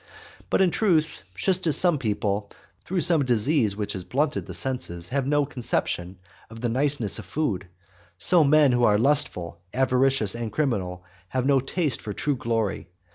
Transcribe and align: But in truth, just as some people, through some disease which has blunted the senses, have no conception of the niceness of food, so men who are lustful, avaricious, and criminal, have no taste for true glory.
But 0.49 0.61
in 0.63 0.71
truth, 0.71 1.21
just 1.35 1.67
as 1.67 1.77
some 1.77 1.99
people, 1.99 2.49
through 2.85 3.01
some 3.01 3.23
disease 3.23 3.75
which 3.75 3.93
has 3.93 4.03
blunted 4.03 4.47
the 4.47 4.53
senses, 4.55 5.09
have 5.09 5.27
no 5.27 5.45
conception 5.45 6.17
of 6.49 6.59
the 6.59 6.69
niceness 6.69 7.19
of 7.19 7.25
food, 7.25 7.67
so 8.17 8.43
men 8.43 8.71
who 8.71 8.83
are 8.83 8.97
lustful, 8.97 9.59
avaricious, 9.75 10.33
and 10.33 10.51
criminal, 10.51 11.03
have 11.27 11.45
no 11.45 11.59
taste 11.59 12.01
for 12.01 12.13
true 12.13 12.35
glory. 12.35 12.89